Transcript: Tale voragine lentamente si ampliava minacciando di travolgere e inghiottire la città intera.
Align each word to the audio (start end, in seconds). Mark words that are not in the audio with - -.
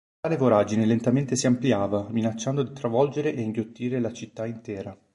Tale 0.19 0.35
voragine 0.35 0.85
lentamente 0.87 1.35
si 1.35 1.45
ampliava 1.45 2.07
minacciando 2.09 2.63
di 2.63 2.73
travolgere 2.73 3.31
e 3.35 3.39
inghiottire 3.41 3.99
la 3.99 4.11
città 4.11 4.47
intera. 4.47 4.97